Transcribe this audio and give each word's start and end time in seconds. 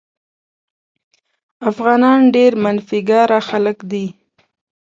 افغانان 1.69 2.21
ډېر 2.35 2.51
منفي 2.63 2.99
ګرا 3.09 3.39
خلک 3.49 3.77
دي. 3.91 4.05